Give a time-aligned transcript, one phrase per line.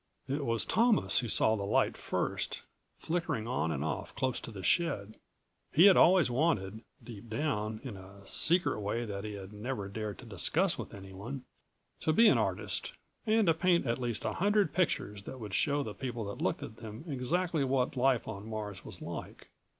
[0.27, 2.63] It was Thomas who saw the light first,
[2.97, 5.19] flickering on and off close to the shed.
[5.71, 10.17] He had always wanted, deep down, in a secret way that he had never dared
[10.17, 11.43] to discuss with anyone,
[11.99, 12.93] to be an artist
[13.27, 16.77] and paint at least a hundred pictures that would show the people who looked at
[16.77, 19.49] them exactly what life on Mars was like.